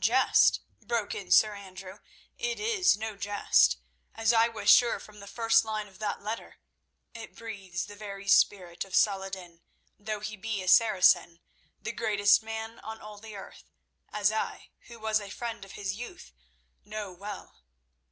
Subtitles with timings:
[0.00, 2.00] "Jest?" broke in Sir Andrew;
[2.36, 3.76] "it is no jest,
[4.12, 6.56] as I was sure from the first line of that letter.
[7.14, 9.60] It breathes the very spirit of Saladin,
[9.96, 11.38] though he be a Saracen,
[11.80, 13.70] the greatest man on all the earth,
[14.12, 16.32] as I, who was a friend of his youth,
[16.84, 17.60] know well.